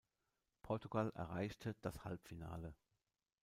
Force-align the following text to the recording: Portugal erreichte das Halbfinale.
Portugal 0.63 1.11
erreichte 1.13 1.75
das 1.83 2.03
Halbfinale. 2.05 2.73